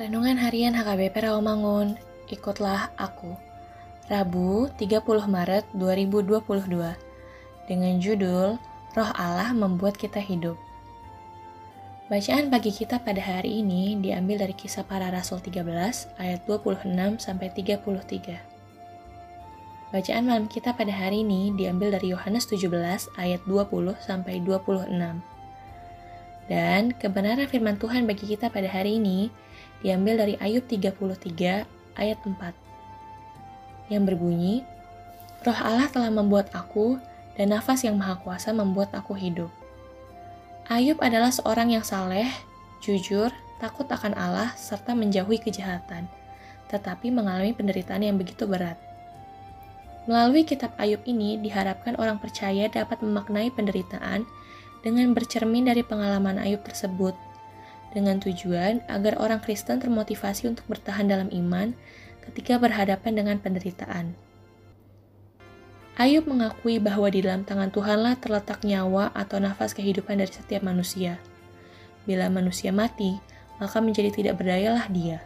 [0.00, 1.92] Renungan Harian HKBP Rawamangun,
[2.32, 3.36] ikutlah aku.
[4.08, 4.96] Rabu, 30
[5.28, 6.40] Maret 2022.
[7.68, 8.56] Dengan judul
[8.96, 10.56] Roh Allah membuat kita hidup.
[12.08, 15.68] Bacaan pagi kita pada hari ini diambil dari Kisah Para Rasul 13
[16.16, 18.40] ayat 26 sampai 33.
[19.92, 22.72] Bacaan malam kita pada hari ini diambil dari Yohanes 17
[23.20, 24.96] ayat 20 sampai 26.
[26.48, 29.28] Dan kebenaran firman Tuhan bagi kita pada hari ini
[29.80, 32.36] diambil dari Ayub 33 ayat 4
[33.90, 34.62] yang berbunyi,
[35.42, 37.00] Roh Allah telah membuat aku
[37.34, 39.50] dan nafas yang maha kuasa membuat aku hidup.
[40.70, 42.30] Ayub adalah seorang yang saleh,
[42.78, 46.06] jujur, takut akan Allah, serta menjauhi kejahatan,
[46.70, 48.78] tetapi mengalami penderitaan yang begitu berat.
[50.06, 54.24] Melalui kitab Ayub ini diharapkan orang percaya dapat memaknai penderitaan
[54.80, 57.12] dengan bercermin dari pengalaman Ayub tersebut,
[57.90, 61.74] dengan tujuan agar orang Kristen termotivasi untuk bertahan dalam iman
[62.30, 64.14] ketika berhadapan dengan penderitaan.
[66.00, 71.20] Ayub mengakui bahwa di dalam tangan Tuhanlah terletak nyawa atau nafas kehidupan dari setiap manusia.
[72.08, 73.20] Bila manusia mati,
[73.60, 75.20] maka menjadi tidak berdayalah dia.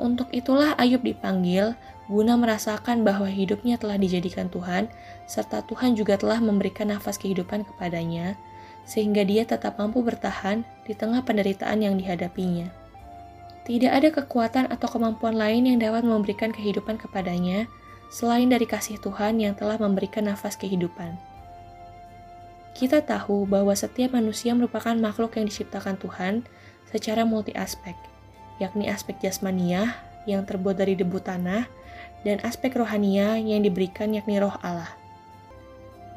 [0.00, 1.76] Untuk itulah Ayub dipanggil
[2.08, 4.88] guna merasakan bahwa hidupnya telah dijadikan Tuhan,
[5.28, 8.40] serta Tuhan juga telah memberikan nafas kehidupan kepadanya,
[8.88, 12.68] sehingga dia tetap mampu bertahan di tengah penderitaan yang dihadapinya.
[13.64, 17.70] Tidak ada kekuatan atau kemampuan lain yang dapat memberikan kehidupan kepadanya
[18.10, 21.14] selain dari kasih Tuhan yang telah memberikan nafas kehidupan.
[22.74, 26.42] Kita tahu bahwa setiap manusia merupakan makhluk yang diciptakan Tuhan
[26.90, 27.94] secara multi aspek
[28.60, 29.96] yakni aspek jasmania
[30.28, 31.64] yang terbuat dari debu tanah
[32.22, 34.99] dan aspek rohania yang diberikan yakni roh Allah.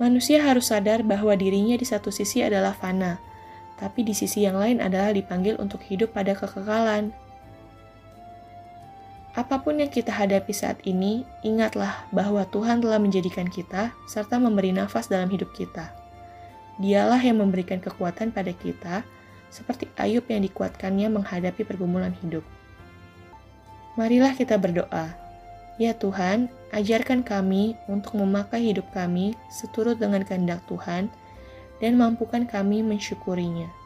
[0.04, 3.24] Manusia harus sadar bahwa dirinya di satu sisi adalah fana,
[3.80, 7.16] tapi di sisi yang lain adalah dipanggil untuk hidup pada kekekalan.
[9.32, 14.76] Apa pun yang kita hadapi saat ini, ingatlah bahwa Tuhan telah menjadikan kita serta memberi
[14.76, 15.96] nafas dalam hidup kita.
[16.84, 19.08] Dialah yang memberikan kekuatan pada kita
[19.48, 22.44] seperti Ayub yang dikuatkannya menghadapi pergumulan hidup.
[23.96, 25.16] Marilah kita berdoa.
[25.80, 31.08] Ya Tuhan, ajarkan kami untuk memakai hidup kami seturut dengan kehendak Tuhan
[31.78, 33.83] dan mampukan kami mensyukurinya.